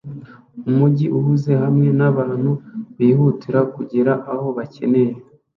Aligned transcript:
Umujyi 0.69 1.05
uhuze 1.17 1.51
hamwe 1.63 1.87
nabantu 1.99 2.51
bihutira 2.97 3.59
kugera 3.73 4.13
aho 4.33 4.47
bakeneye 4.57 5.13